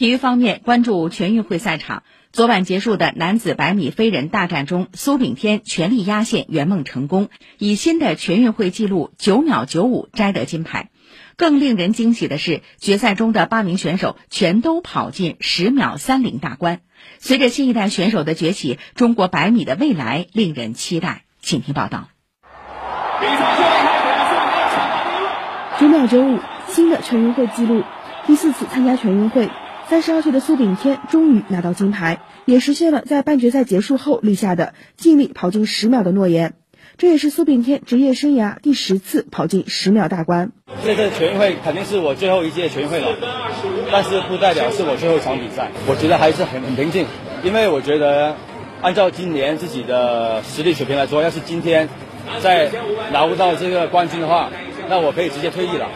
[0.00, 2.04] 体育方面，关注全运会赛场。
[2.32, 10.88] 昨晚结束的男子百米飞人大战中，苏炳添全力压线，圆梦成功，以新的全运会纪录九秒九五摘得金牌。
[11.36, 16.80] 更令人惊喜的是，决赛中的八名选手全都跑进十秒三零大关。
[17.18, 21.24] 随着新一代选手的崛起，中国百米的未来令人期待。
[21.42, 22.08] 请听报道。
[25.78, 26.38] 九秒九五，
[26.68, 27.82] 新的全运会纪录，
[28.26, 29.50] 第四次参加全运会。
[29.90, 36.54] 三十二岁的苏炳添终于拿到金牌，也实现了在半决赛结束后立下的尽力跑进十秒的诺言。
[36.96, 40.52] 这也是苏炳添职业生涯第十次跑进十秒大关。
[40.84, 43.16] 这次全运会肯定是我最后一届全运会了，
[43.90, 45.72] 但是不代表是我最后一场比赛。
[45.88, 47.06] 我觉得还是很很平静，
[47.42, 48.36] 因为我觉得
[48.82, 51.88] 按照今年自己的实力水平来说，要是今天
[52.38, 52.70] 再
[53.12, 54.52] 拿不到这个冠军的话，
[54.88, 55.88] 那我可以直接退役了。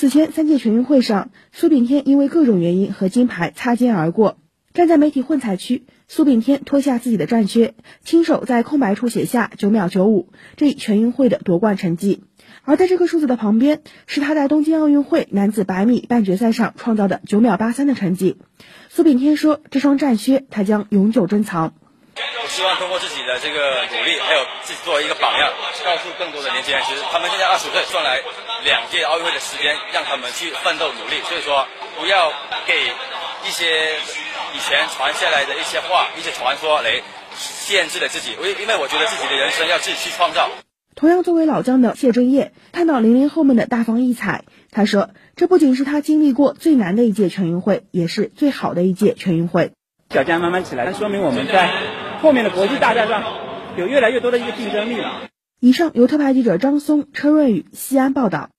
[0.00, 4.38] 此前三届全运会上，苏炳添因为各种原因和金牌擦肩而过。
[4.72, 12.22] 站在媒体混采区，苏炳添脱下自己的战靴，亲手在空白处写下九秒九五这一全运会的夺冠成绩。
[12.62, 18.38] 而在这个数字的旁边，是他在东京奥运会男子百米半决赛上创造的九秒八三的成绩。
[18.88, 21.74] 苏炳添说：“这双战靴他将永久珍藏。”
[22.60, 25.48] 希望通过自己的这个努力，还有自己作为一个榜样，
[25.82, 28.20] 告诉更多的年轻人，其实他们现在二十岁，算来
[28.62, 31.22] 两届奥运会的时间，让他们去奋斗努力。
[31.24, 31.66] 所以说，
[31.98, 32.30] 不要
[32.66, 32.92] 给
[33.48, 33.96] 一些
[34.52, 37.00] 以前传下来的一些话、一些传说来
[37.34, 38.36] 限制了自己。
[38.36, 40.50] 因因为我觉得自己的人生要自己去创造。
[40.94, 49.72] 同样作为老将的谢震业，看到零零后们的大放异彩，他说：“这不仅是他经历过最难的一届全运会，也是最好的一届全运会。”
[50.12, 51.70] 小将慢慢起来，那说明我们在
[52.20, 53.22] 后面的国际大战上
[53.76, 55.22] 有越来越多的一个竞争力了。
[55.58, 58.50] 以上由特派记者张松、车瑞宇西安报道。